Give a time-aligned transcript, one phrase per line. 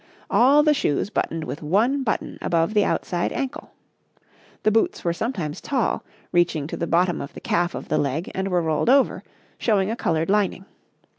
[0.31, 3.69] All the shoes buttoned with one button above the outside ankle.
[4.63, 8.31] The boots were sometimes tall, reaching to the bottom of the calf of the leg,
[8.33, 9.21] and were rolled over,
[9.59, 10.65] showing a coloured lining.